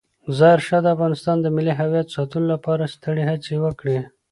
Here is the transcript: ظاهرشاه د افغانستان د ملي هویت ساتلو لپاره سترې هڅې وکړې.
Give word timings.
ظاهرشاه 0.37 0.81
د 0.83 0.87
افغانستان 0.95 1.37
د 1.41 1.47
ملي 1.55 1.73
هویت 1.79 2.07
ساتلو 2.15 2.45
لپاره 2.53 2.91
سترې 2.95 3.23
هڅې 3.29 3.53
وکړې. 3.65 3.97